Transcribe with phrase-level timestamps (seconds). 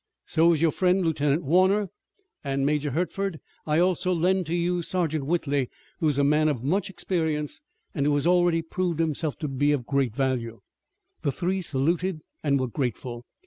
[0.25, 1.91] So is your friend, Lieutenant Warner,
[2.43, 6.63] and, Major Hertford, I also lend to you Sergeant Whitley, who is a man of
[6.63, 7.61] much experience
[7.93, 10.61] and who has already proved himself to be of great value."
[11.21, 13.27] The three saluted and were grateful.